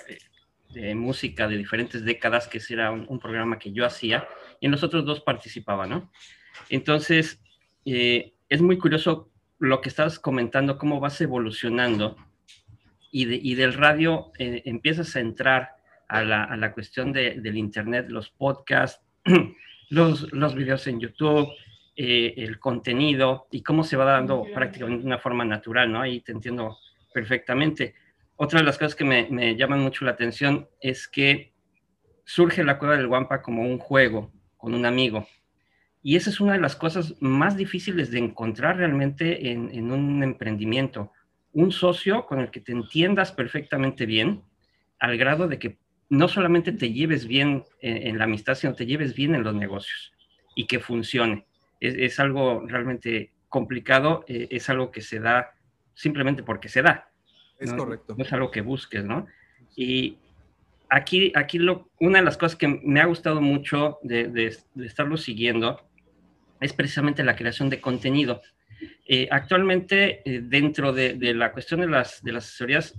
[0.70, 4.26] de música de diferentes décadas, que era un, programa que yo hacía,
[4.60, 6.10] y en los otros dos participaba, ¿no?
[6.68, 7.40] Entonces,
[7.84, 12.16] es muy curioso lo que estás comentando, cómo vas evolucionando
[13.10, 15.70] y, del radio eh, empiezas a entrar
[16.08, 19.00] a la, cuestión del Internet, los podcasts,
[19.90, 21.48] los, los videos en YouTube,
[21.96, 26.00] eh, el contenido y cómo se va dando prácticamente de una forma natural, ¿no?
[26.00, 26.78] Ahí te entiendo
[27.12, 27.94] perfectamente.
[28.36, 31.52] Otra de las cosas que me, me llaman mucho la atención es que
[32.24, 35.26] surge la cueva del Guampa como un juego con un amigo
[36.06, 41.10] y esa es una de las cosas más difíciles de encontrar realmente en, un emprendimiento.
[41.54, 44.42] Un socio con el que te entiendas perfectamente bien,
[44.98, 45.78] al grado de que
[46.16, 50.12] no solamente te lleves bien en, la amistad, sino te lleves bien en los negocios
[50.54, 51.46] y que funcione.
[51.80, 55.52] Es, algo realmente complicado, eh, es algo que se da
[55.94, 57.10] simplemente porque se da.
[57.58, 58.14] Es correcto.
[58.16, 59.26] No es algo que busques, ¿no?
[59.76, 60.18] Y
[60.88, 64.86] aquí, aquí lo, una de las cosas que me ha gustado mucho de, de, de
[64.86, 65.80] estarlo siguiendo
[66.60, 68.40] es precisamente la creación de contenido.
[69.06, 72.98] Eh, actualmente, eh, dentro de, la cuestión de las, de las asesorías,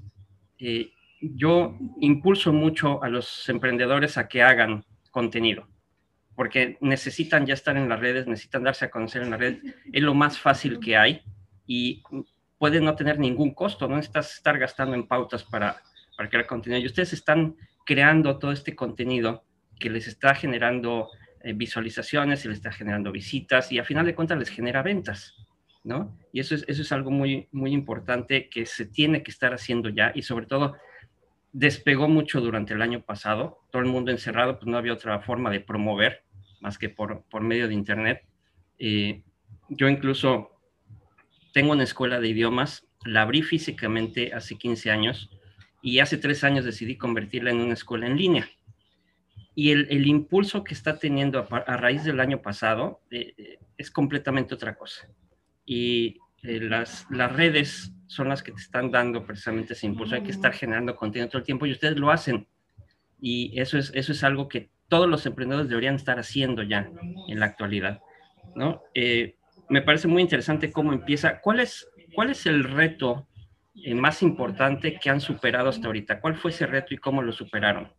[0.60, 5.68] eh, yo impulso mucho a los emprendedores a que hagan contenido,
[6.36, 9.60] porque necesitan ya estar en las redes, necesitan darse a conocer en las redes,
[9.92, 11.22] es lo más fácil que hay
[11.66, 12.04] y
[12.58, 15.78] puede no tener ningún costo, no necesitas estar gastando en pautas para,
[16.18, 16.82] para crear contenido.
[16.82, 19.46] Y ustedes están creando todo este contenido
[19.80, 21.10] que les está generando
[21.42, 25.36] eh, visualizaciones, y le está generando visitas y a final de cuentas les genera ventas,
[25.84, 26.18] ¿no?
[26.32, 29.90] Y eso es, eso es algo muy, muy importante que se tiene que estar haciendo
[29.90, 30.76] ya y sobre todo
[31.56, 35.50] despegó mucho durante el año pasado, todo el mundo encerrado, pues no había otra forma
[35.50, 36.24] de promover
[36.62, 38.24] más que por, por medio de Internet.
[38.80, 39.24] Eh,
[39.70, 40.52] yo incluso
[41.54, 45.30] tengo una escuela de idiomas, la abrí físicamente hace 15 años
[45.82, 48.50] y hace tres años decidí convertirla en una escuela en línea
[49.56, 54.54] y el, impulso que está teniendo a, raíz del año pasado eh, eh, es completamente
[54.54, 55.08] otra cosa.
[55.66, 60.16] Y eh, las, las redes son las que te están dando precisamente ese impulso.
[60.16, 62.48] Hay que estar generando contenido todo el tiempo y ustedes lo hacen.
[63.20, 66.90] Y eso es, eso es algo que todos los emprendedores deberían estar haciendo ya
[67.28, 68.02] en la actualidad.
[68.56, 68.84] ¿no?
[69.68, 71.42] me parece muy interesante cómo empieza.
[71.42, 73.28] ¿Cuál es, cuál es el reto
[73.96, 76.22] más importante que han superado hasta ahorita?
[76.22, 77.92] ¿Cuál fue ese reto y cómo lo superaron?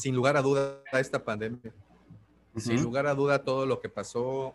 [0.00, 1.72] sin lugar a duda esta pandemia.
[2.56, 4.54] Sin lugar a duda todo lo que pasó,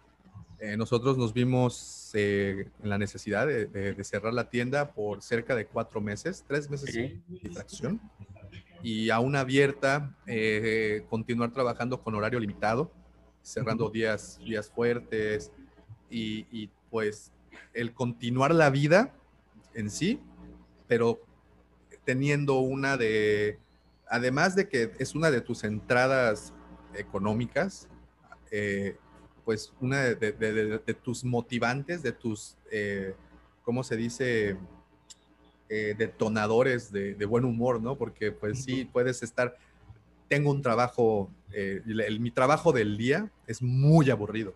[0.59, 5.65] eh, nosotros nos vimos eh, en la necesidad de, cerrar la tienda por cerca de
[5.65, 7.99] cuatro meses, tres meses de distracción,
[8.81, 12.91] y aún abierta, eh, continuar trabajando con horario limitado,
[13.41, 15.51] cerrando días, días fuertes,
[16.09, 17.31] y, y pues
[17.73, 19.13] el continuar la vida
[19.73, 20.19] en sí,
[20.87, 21.19] pero
[22.05, 23.59] teniendo una de
[24.07, 26.53] además de que es una de tus entradas
[26.93, 27.87] económicas,
[28.51, 28.97] eh,
[29.45, 33.15] pues una de, tus motivantes, de tus, eh,
[33.63, 34.57] ¿cómo se dice?
[35.69, 37.95] Eh, detonadores de, buen humor, ¿no?
[37.95, 39.55] Porque pues sí, puedes estar,
[40.27, 41.29] tengo un trabajo,
[41.75, 44.55] mi trabajo del día es muy aburrido,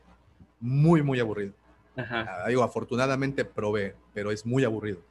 [0.60, 1.54] muy, muy aburrido.
[1.96, 5.02] Ah, digo, afortunadamente probé, pero es muy aburrido.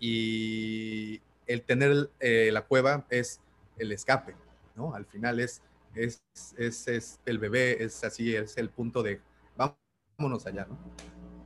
[0.00, 3.40] Y el tener la cueva es
[3.78, 4.34] el escape,
[4.74, 4.94] ¿no?
[4.94, 5.62] Al final es,
[5.94, 6.22] es,
[6.56, 9.20] es, el bebé, es así, es el punto de
[9.56, 10.78] vámonos allá, ¿no?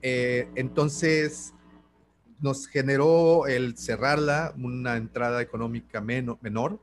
[0.02, 1.54] Eh, entonces,
[2.40, 6.80] nos generó el cerrarla una entrada económica menor,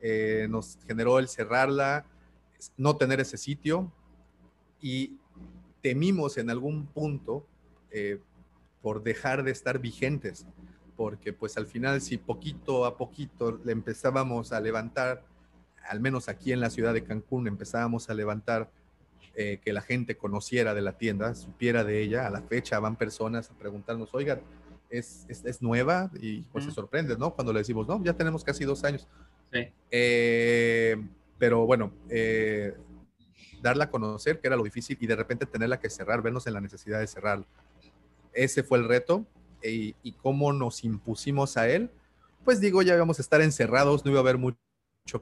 [0.00, 2.06] eh, nos generó el cerrarla,
[2.76, 3.92] no tener ese sitio
[4.80, 5.18] y
[5.82, 7.46] temimos en algún punto
[7.90, 8.20] eh,
[8.80, 10.46] por dejar de estar vigentes
[10.96, 15.24] porque pues al final si poquito a poquito le empezábamos a levantar,
[15.88, 18.70] al menos aquí en la ciudad de Cancún empezábamos a levantar
[19.36, 22.26] eh, que la gente conociera de la tienda, supiera de ella.
[22.26, 24.40] A la fecha van personas a preguntarnos, oigan,
[24.90, 26.10] ¿es, es, nueva?
[26.20, 27.34] Y pues se sorprende, ¿no?
[27.34, 29.08] Cuando le decimos, no, ya tenemos casi dos años.
[29.52, 29.66] Sí.
[29.90, 30.96] Eh,
[31.36, 32.74] pero bueno, eh,
[33.60, 36.52] darla a conocer, que era lo difícil, y de repente tenerla que cerrar, vernos en
[36.52, 37.44] la necesidad de cerrar.
[38.32, 39.26] Ese fue el reto.
[39.64, 41.90] Y, y cómo nos impusimos a él,
[42.44, 44.58] pues digo, ya íbamos a estar encerrados, no iba a haber mucho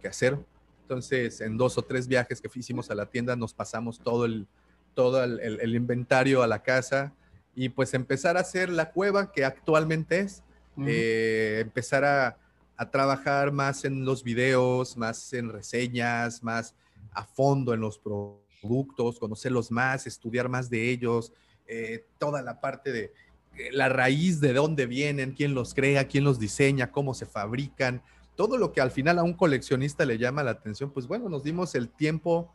[0.00, 0.38] que hacer.
[0.82, 4.46] Entonces, en dos o tres viajes que hicimos a la tienda, nos pasamos todo el,
[4.94, 7.14] todo el, inventario a la casa
[7.54, 10.42] y pues empezar a hacer la cueva que actualmente es.
[10.86, 12.38] Eh, empezar a,
[12.78, 16.74] a, trabajar más en los videos, más en reseñas, más
[17.12, 21.32] a fondo en los productos, conocerlos más, estudiar más de ellos,
[21.66, 23.12] eh, toda la parte de
[23.56, 28.02] eh, la raíz de dónde vienen, quién los crea, quién los diseña, cómo se fabrican,
[28.36, 31.42] todo lo que al final a un coleccionista le llama la atención, pues bueno, nos
[31.44, 32.52] dimos el tiempo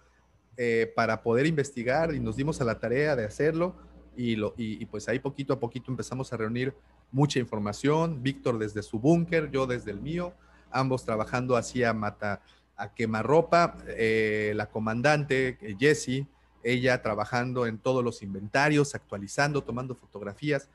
[0.57, 3.75] eh, para poder investigar y nos dimos a la tarea de hacerlo
[4.15, 6.73] y, lo, y, pues ahí poquito a poquito empezamos a reunir
[7.11, 10.33] mucha información, Víctor desde su búnker, yo desde el mío,
[10.71, 12.41] ambos trabajando hacia mata
[12.75, 16.27] a quemarropa, eh, la comandante eh, Jessie,
[16.63, 20.69] ella trabajando en todos los inventarios, actualizando, tomando fotografías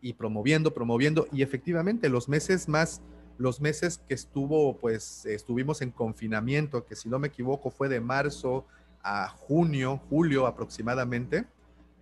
[0.00, 1.26] y promoviendo, promoviendo.
[1.32, 3.00] Y efectivamente los meses más
[3.38, 8.00] los meses que estuvo, pues estuvimos en confinamiento, que si no me equivoco fue de
[8.00, 8.66] marzo
[9.02, 11.46] a junio, julio aproximadamente,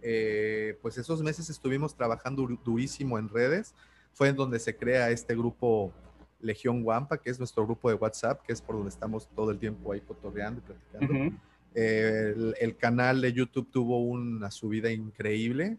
[0.01, 3.75] eh, pues esos meses estuvimos trabajando durísimo en redes.
[4.15, 5.93] Fue en donde se crea este grupo
[6.41, 9.59] Legión Guampa, que es nuestro grupo de WhatsApp, que es por donde estamos todo el
[9.59, 11.37] tiempo ahí cotorreando y platicando.
[11.75, 15.77] el, el, canal de YouTube tuvo una subida increíble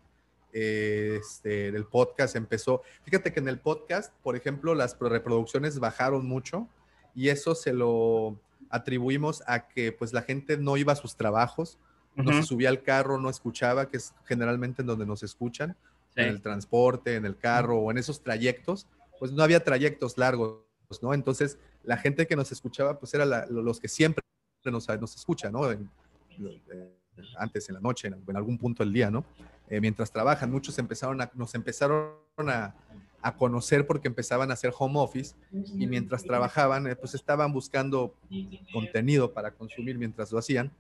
[0.54, 2.82] este, el podcast empezó.
[3.04, 6.68] Fíjate que en el podcast, por ejemplo, las reproducciones bajaron mucho
[7.16, 11.80] y eso se lo atribuimos a que pues la gente no iba a sus trabajos,
[12.16, 15.76] no se subía al carro, no escuchaba, que es generalmente en donde nos escuchan,
[16.16, 18.88] en el transporte, en el carro o en esos trayectos,
[19.20, 20.64] pues no había trayectos largos,
[21.02, 21.14] ¿no?
[21.14, 24.24] Entonces la gente que nos escuchaba pues era los que siempre
[24.66, 25.62] nos, nos escuchan, ¿no?
[27.38, 29.26] antes en la noche, en, algún punto del día, ¿no?
[29.70, 32.74] Eh, mientras trabajan, muchos empezaron a, nos empezaron a,
[33.22, 38.16] a, conocer porque empezaban a hacer home office y mientras trabajaban, eh, pues estaban buscando
[38.72, 40.72] contenido para consumir mientras lo hacían.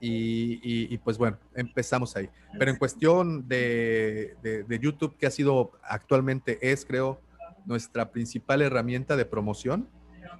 [0.00, 2.28] Y, y, pues bueno, empezamos ahí.
[2.58, 7.20] Pero en cuestión de, de, YouTube, que ha sido actualmente, es creo
[7.64, 9.88] nuestra principal herramienta de promoción,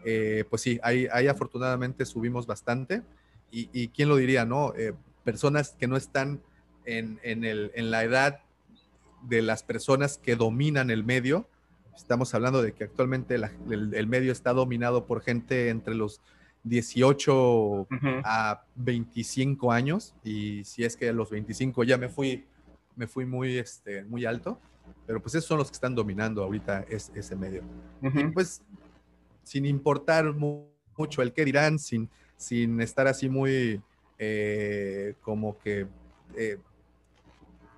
[0.04, 3.02] eh, pues sí, ahí, ahí, afortunadamente subimos bastante.
[3.50, 4.74] Y, y quién lo diría, ¿no?
[5.22, 6.42] personas que no están
[6.84, 8.40] en, el, en la edad
[9.22, 11.48] de las personas que dominan el medio.
[11.96, 16.20] Estamos hablando de que actualmente el, medio está dominado por gente entre los
[16.64, 17.86] 18
[18.24, 22.44] a 25 años y si es que a los 25 ya me fui,
[22.96, 24.58] me fui muy, este, muy alto,
[25.06, 27.62] pero pues esos son los que están dominando ahorita ese medio.
[28.02, 28.62] Y pues
[29.44, 33.80] sin importar mucho el qué dirán, sin, sin estar así muy
[34.18, 35.86] eh, como que,
[36.36, 36.58] eh,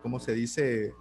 [0.07, 0.95] ¿cómo se dice?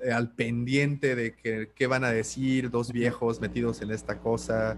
[0.00, 4.76] Eh, al pendiente de que, qué van a decir dos viejos metidos en esta cosa.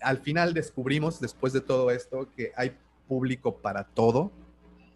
[0.00, 2.76] Al final descubrimos, después de todo esto, que hay
[3.08, 4.30] público para todo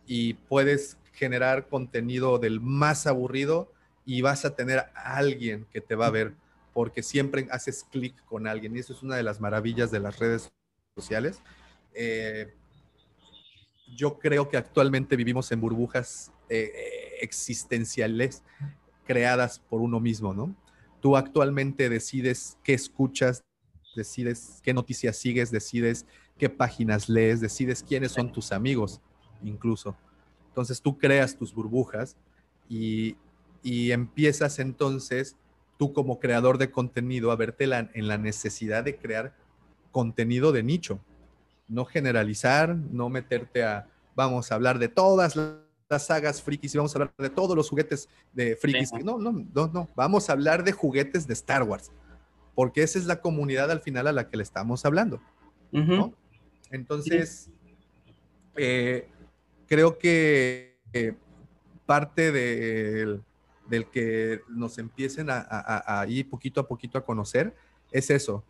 [0.07, 3.73] y puedes generar contenido del más aburrido
[4.07, 6.35] y vas a tener a alguien que te va a ver
[6.73, 10.21] porque siempre haces clic con alguien y eso es una de las maravillas de las
[10.21, 10.53] redes
[10.95, 11.41] sociales.
[11.93, 12.55] Eh,
[13.97, 16.71] yo creo que actualmente vivimos en burbujas eh,
[17.21, 18.43] existenciales
[19.05, 20.55] creadas por uno mismo, ¿no?
[21.01, 23.45] Tú actualmente decides qué escuchas,
[23.97, 26.07] decides qué noticias sigues, decides
[26.39, 29.01] qué páginas lees, decides quiénes son tus amigos,
[29.43, 29.97] incluso.
[30.49, 32.17] Entonces tú creas tus burbujas
[32.69, 33.17] y,
[33.65, 35.37] empiezas entonces
[35.79, 39.37] tú como creador de contenido a verte en la necesidad de crear
[39.93, 41.01] contenido de nicho
[41.73, 45.37] no generalizar, no meterte a, vamos a hablar de todas
[45.99, 48.93] sagas frikis y vamos a hablar de todos los juguetes de frikis.
[49.05, 51.91] No, no, no, no, vamos a hablar de juguetes de Star Wars,
[52.55, 55.21] porque esa es la comunidad al final a la que le estamos hablando.
[56.71, 57.51] Entonces,
[58.57, 59.09] eh,
[59.67, 61.15] creo que eh,
[61.87, 63.23] parte del
[63.91, 67.55] que nos empiecen a, a, ir poquito a poquito a conocer
[67.91, 68.45] es eso,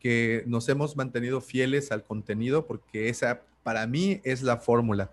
[0.00, 5.10] que nos hemos mantenido fieles al contenido porque esa para mí es la fórmula.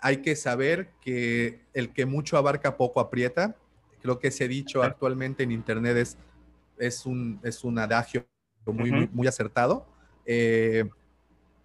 [0.00, 3.56] Hay que saber que el que mucho abarca poco aprieta.
[4.02, 6.16] Creo que ese dicho actualmente en Internet es,
[6.78, 8.26] es, un, es un adagio
[8.64, 9.86] muy, muy, acertado.
[10.24, 10.88] Eh,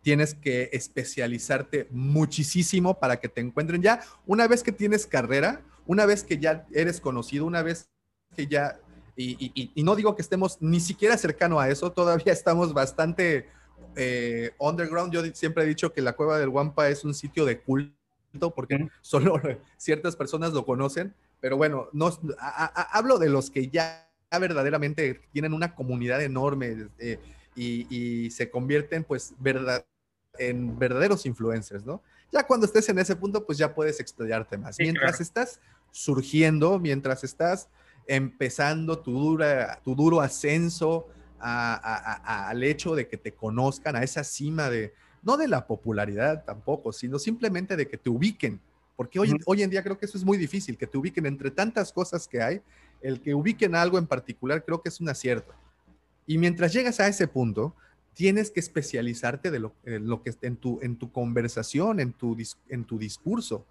[0.02, 4.02] tienes que especializarte muchísimo para que te encuentren ya.
[4.26, 7.90] Una vez que tienes carrera, una vez que ya eres conocido, una vez
[8.36, 8.80] que ya,
[9.16, 13.48] y, no digo que estemos ni siquiera cercano a eso, todavía estamos bastante
[13.96, 15.14] eh, underground.
[15.14, 18.05] Yo siempre he dicho que la cueva del Wampa es un sitio de culto
[18.54, 19.40] porque solo
[19.78, 22.12] ciertas personas lo conocen, pero bueno, no,
[22.92, 24.10] hablo de los que ya
[24.40, 27.20] verdaderamente tienen una comunidad enorme eh,
[27.56, 29.86] y, se convierten pues verdad,
[30.38, 32.02] en verdaderos influencers, ¿no?
[32.32, 34.78] Ya cuando estés en ese punto, pues ya puedes explayarte más.
[34.80, 35.60] mientras estás
[35.92, 37.70] surgiendo, mientras estás
[38.08, 41.08] empezando tu, dura, tu duro ascenso
[41.40, 44.94] al hecho de que te conozcan, a esa cima de,
[45.26, 48.62] no de la popularidad tampoco, sino simplemente de que te ubiquen.
[48.96, 51.52] Porque hoy, hoy en día creo que eso es muy difícil, que te ubiquen entre
[51.52, 52.62] tantas cosas que hay,
[53.02, 55.54] el que ubiquen algo en particular creo que es un acierto.
[56.28, 57.76] Y mientras llegas a ese punto,
[58.14, 62.38] tienes que especializarte de lo, en lo que en tu, en tu conversación, en tu,
[62.70, 63.66] en tu discurso.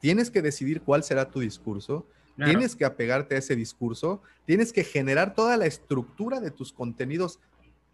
[0.00, 4.84] Tienes que decidir cuál será tu discurso, tienes que apegarte a ese discurso, tienes que
[4.84, 7.38] generar toda la estructura de tus contenidos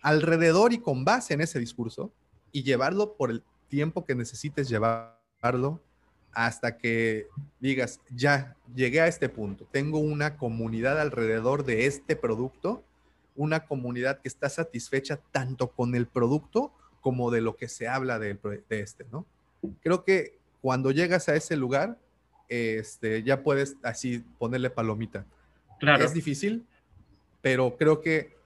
[0.00, 2.12] alrededor y con base en ese discurso
[2.52, 5.80] y llevarlo por el tiempo que necesites llevarlo
[6.32, 7.26] hasta que
[7.58, 12.84] digas, ya llegué a este punto, tengo una comunidad alrededor de este producto
[13.40, 18.18] una comunidad que está satisfecha tanto con el producto como de lo que se habla
[18.18, 18.38] de,
[18.68, 19.24] este, ¿no?
[19.82, 21.98] Creo que cuando llegas a ese lugar,
[22.48, 25.24] este, ya puedes así ponerle palomita.
[25.78, 26.04] Claro.
[26.04, 26.66] Es difícil,
[27.40, 28.36] pero creo que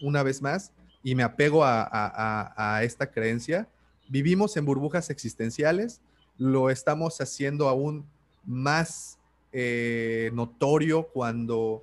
[0.00, 0.72] una vez más,
[1.02, 3.68] y me apego a, esta creencia,
[4.08, 6.00] vivimos en burbujas existenciales,
[6.38, 8.04] lo estamos haciendo aún
[8.44, 9.18] más
[9.52, 11.82] eh, notorio cuando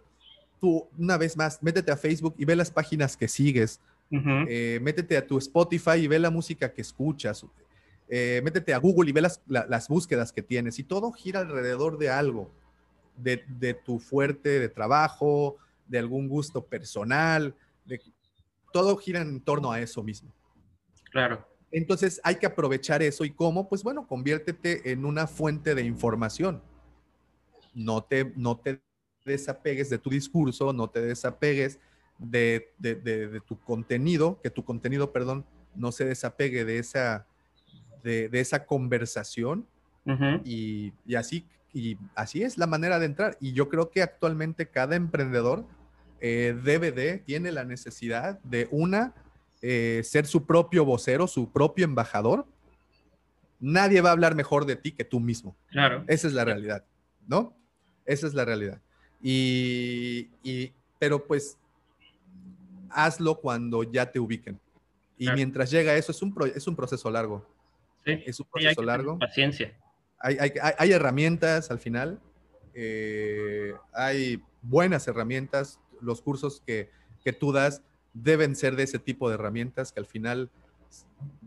[0.60, 3.80] tú, una vez más, métete a Facebook y ve las páginas que sigues.
[4.12, 7.46] Eh, métete a tu Spotify y ve la música que escuchas.
[8.08, 10.80] Eh, métete a Google y ve las, las, búsquedas que tienes.
[10.80, 12.50] Y todo gira alrededor de algo,
[13.18, 15.58] de, de, tu fuerte de trabajo,
[15.88, 17.54] de algún gusto personal.
[17.86, 18.02] De,
[18.72, 20.32] todo gira en torno a eso mismo.
[21.12, 21.46] Claro.
[21.72, 23.26] Entonces hay que aprovechar eso.
[23.26, 23.70] ¿Y cómo?
[23.70, 26.62] Pues bueno, conviértete en una fuente de información.
[27.74, 28.82] No te, no te
[29.26, 31.80] desapegues de tu discurso, no te desapegues
[32.18, 32.74] de,
[33.48, 35.46] tu contenido, que tu contenido, perdón,
[35.76, 37.28] no se desapegue de esa,
[38.04, 39.68] de, esa conversación.
[40.44, 43.38] y, así, y así es la manera de entrar.
[43.40, 45.66] Y yo creo que actualmente cada emprendedor
[46.22, 49.14] eh, de, tiene la necesidad de una,
[49.62, 52.46] eh, ser su propio vocero, su propio embajador.
[53.60, 55.56] Nadie va a hablar mejor de ti que tú mismo.
[55.68, 56.04] Claro.
[56.08, 56.86] Esa es la realidad,
[57.28, 57.56] ¿no?
[58.06, 58.82] Esa es la realidad.
[59.22, 60.30] Y,
[60.98, 61.58] pero pues
[62.90, 64.60] hazlo cuando ya te ubiquen.
[65.18, 67.46] Y mientras llega eso, es un, es un proceso largo.
[68.06, 69.20] Sí, es un proceso largo.
[69.20, 69.78] Paciencia.
[70.18, 72.20] Hay, hay, hay, herramientas al final,
[72.74, 76.90] eh, hay buenas herramientas, los cursos que,
[77.24, 77.82] que, tú das
[78.14, 80.50] deben ser de ese tipo de herramientas que al final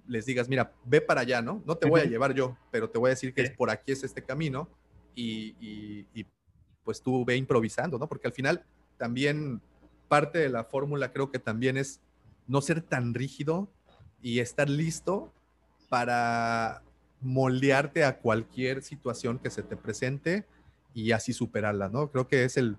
[0.06, 1.62] les digas, mira, ve para allá, ¿no?
[1.66, 3.92] No te voy a llevar yo, pero te voy a decir que es por aquí
[3.92, 4.68] es este camino
[5.14, 6.26] y, y, y
[6.84, 8.08] pues tú ve improvisando, ¿no?
[8.08, 8.64] Porque al final
[8.98, 9.60] también
[10.08, 12.00] parte de la fórmula creo que también es
[12.46, 13.68] no ser tan rígido
[14.20, 15.32] y estar listo
[15.88, 16.82] para
[17.20, 20.44] moldearte a cualquier situación que se te presente
[20.94, 22.10] y así superarla, ¿no?
[22.10, 22.76] Creo que es el,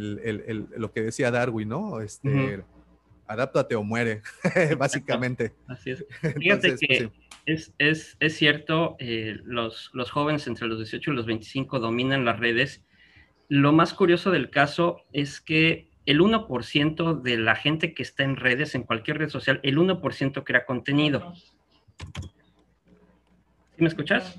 [0.00, 2.00] lo que decía Darwin, ¿no?
[2.00, 2.62] Este,
[3.26, 4.20] Adáptate o muere,
[4.78, 5.54] básicamente.
[5.66, 6.04] Así es.
[6.38, 7.10] Fíjate que
[7.46, 12.24] pues es, es, cierto, eh, los, los jóvenes entre los 18 y los 25 dominan
[12.24, 12.82] las redes
[13.48, 18.36] lo más curioso del caso es que el 1% de la gente que está en
[18.36, 21.34] redes, en cualquier red social, el 1% crea contenido.
[23.76, 24.38] ¿Sí me escuchas?